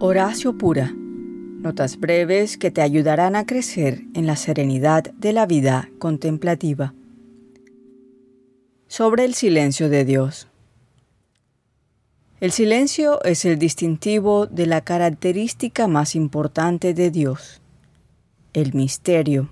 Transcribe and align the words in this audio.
Horacio 0.00 0.56
Pura. 0.56 0.94
Notas 0.94 1.98
breves 1.98 2.56
que 2.56 2.70
te 2.70 2.82
ayudarán 2.82 3.34
a 3.34 3.46
crecer 3.46 4.04
en 4.14 4.28
la 4.28 4.36
serenidad 4.36 5.10
de 5.14 5.32
la 5.32 5.44
vida 5.44 5.90
contemplativa. 5.98 6.94
Sobre 8.86 9.24
el 9.24 9.34
silencio 9.34 9.88
de 9.88 10.04
Dios. 10.04 10.46
El 12.38 12.52
silencio 12.52 13.20
es 13.24 13.44
el 13.44 13.58
distintivo 13.58 14.46
de 14.46 14.66
la 14.66 14.82
característica 14.82 15.88
más 15.88 16.14
importante 16.14 16.94
de 16.94 17.10
Dios, 17.10 17.60
el 18.52 18.74
misterio. 18.74 19.50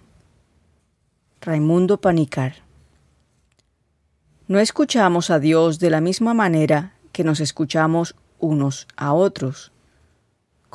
Raimundo 1.41 2.01
Panicar. 2.01 2.55
No 4.47 4.61
escuchamos 4.61 5.31
a 5.31 5.41
Dios 5.41 5.81
de 5.81 5.91
la 5.91 6.01
misma 6.01 6.35
manera 6.35 6.95
que 7.11 7.25
nos 7.25 7.41
escuchamos 7.41 8.15
unos 8.39 8.87
a 8.97 9.13
otros. 9.13 9.73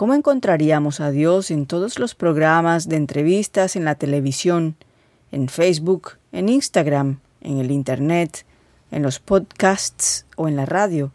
¿Cómo 0.02 0.16
encontraríamos 0.16 1.00
a 1.00 1.12
Dios 1.12 1.52
en 1.52 1.68
todos 1.68 2.00
los 2.00 2.16
programas 2.16 2.90
de 2.90 2.96
entrevistas 2.96 3.76
en 3.76 3.86
la 3.86 3.94
televisión, 3.94 4.76
en 5.32 5.48
Facebook, 5.48 6.14
en 6.32 6.50
Instagram, 6.50 7.20
en 7.40 7.59
el 7.59 7.70
Internet, 7.70 8.44
en 8.90 9.04
los 9.04 9.20
podcasts 9.20 10.26
o 10.38 10.48
en 10.48 10.56
la 10.56 10.66
radio? 10.66 11.12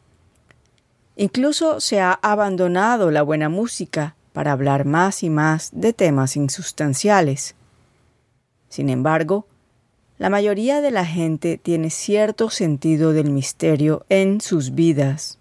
Incluso 1.16 1.80
se 1.80 1.98
ha 1.98 2.12
abandonado 2.12 3.10
la 3.10 3.22
buena 3.22 3.48
música 3.48 4.14
para 4.32 4.52
hablar 4.52 4.84
más 4.84 5.24
y 5.24 5.30
más 5.30 5.70
de 5.72 5.92
temas 5.92 6.36
insustanciales. 6.36 7.56
Sin 8.68 8.88
embargo, 8.88 9.48
la 10.16 10.30
mayoría 10.30 10.80
de 10.80 10.92
la 10.92 11.04
gente 11.04 11.58
tiene 11.58 11.90
cierto 11.90 12.50
sentido 12.50 13.12
del 13.12 13.32
misterio 13.32 14.06
en 14.08 14.40
sus 14.40 14.76
vidas 14.76 15.35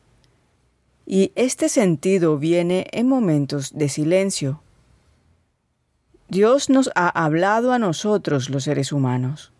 y 1.06 1.32
este 1.36 1.70
sentido 1.70 2.38
viene 2.38 2.88
en 2.92 3.08
momentos 3.08 3.74
de 3.74 3.90
silencio. 3.90 4.62
Dios 6.28 6.70
nos 6.70 6.90
ha 6.96 7.08
hablado 7.08 7.72
a 7.72 7.80
nosotros 7.80 8.50
los 8.50 8.64
seres 8.64 8.92
humanos, 8.92 9.52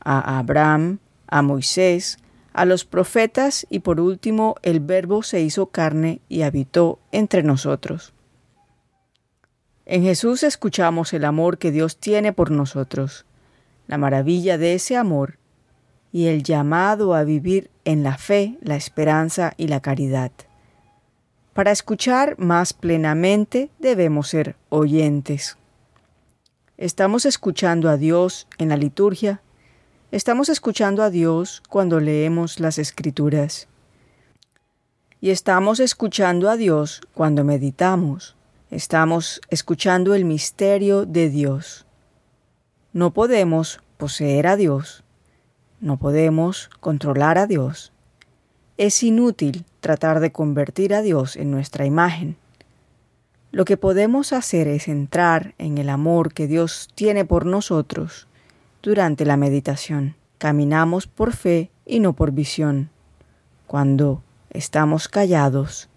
a 0.00 0.38
Abraham, 0.38 0.98
a 1.26 1.42
Moisés, 1.42 2.18
a 2.52 2.64
los 2.64 2.84
profetas 2.84 3.66
y 3.68 3.80
por 3.80 4.00
último 4.00 4.54
el 4.62 4.80
Verbo 4.80 5.22
se 5.22 5.40
hizo 5.40 5.66
carne 5.66 6.20
y 6.28 6.42
habitó 6.42 7.00
entre 7.10 7.42
nosotros. 7.42 8.14
En 9.84 10.02
Jesús 10.02 10.42
escuchamos 10.42 11.12
el 11.12 11.24
amor 11.24 11.58
que 11.58 11.70
Dios 11.70 11.98
tiene 11.98 12.32
por 12.32 12.50
nosotros, 12.50 13.26
la 13.88 13.98
maravilla 13.98 14.58
de 14.58 14.74
ese 14.74 14.96
amor 14.96 15.38
y 16.12 16.26
el 16.26 16.44
llamado 16.44 17.14
a 17.14 17.24
vivir 17.24 17.70
en 17.84 18.02
la 18.02 18.16
fe, 18.16 18.56
la 18.62 18.76
esperanza 18.76 19.52
y 19.56 19.68
la 19.68 19.80
caridad. 19.80 20.32
Para 21.56 21.70
escuchar 21.70 22.38
más 22.38 22.74
plenamente 22.74 23.70
debemos 23.78 24.28
ser 24.28 24.56
oyentes. 24.68 25.56
Estamos 26.76 27.24
escuchando 27.24 27.88
a 27.88 27.96
Dios 27.96 28.46
en 28.58 28.68
la 28.68 28.76
liturgia. 28.76 29.40
Estamos 30.10 30.50
escuchando 30.50 31.02
a 31.02 31.08
Dios 31.08 31.62
cuando 31.70 31.98
leemos 31.98 32.60
las 32.60 32.76
escrituras. 32.76 33.68
Y 35.22 35.30
estamos 35.30 35.80
escuchando 35.80 36.50
a 36.50 36.58
Dios 36.58 37.00
cuando 37.14 37.42
meditamos. 37.42 38.36
Estamos 38.70 39.40
escuchando 39.48 40.14
el 40.14 40.26
misterio 40.26 41.06
de 41.06 41.30
Dios. 41.30 41.86
No 42.92 43.14
podemos 43.14 43.80
poseer 43.96 44.46
a 44.46 44.56
Dios. 44.56 45.04
No 45.80 45.96
podemos 45.96 46.68
controlar 46.80 47.38
a 47.38 47.46
Dios. 47.46 47.94
Es 48.78 49.02
inútil 49.02 49.64
tratar 49.80 50.20
de 50.20 50.32
convertir 50.32 50.92
a 50.92 51.00
Dios 51.00 51.36
en 51.36 51.50
nuestra 51.50 51.86
imagen. 51.86 52.36
Lo 53.50 53.64
que 53.64 53.78
podemos 53.78 54.34
hacer 54.34 54.68
es 54.68 54.86
entrar 54.86 55.54
en 55.56 55.78
el 55.78 55.88
amor 55.88 56.34
que 56.34 56.46
Dios 56.46 56.90
tiene 56.94 57.24
por 57.24 57.46
nosotros 57.46 58.28
durante 58.82 59.24
la 59.24 59.38
meditación. 59.38 60.14
Caminamos 60.36 61.06
por 61.06 61.32
fe 61.32 61.70
y 61.86 62.00
no 62.00 62.12
por 62.12 62.32
visión, 62.32 62.90
cuando 63.66 64.22
estamos 64.50 65.08
callados 65.08 65.88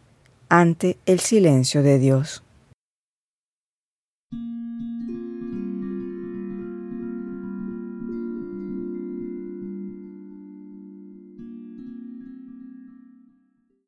ante 0.48 0.98
el 1.06 1.20
silencio 1.20 1.84
de 1.84 2.00
Dios. 2.00 2.44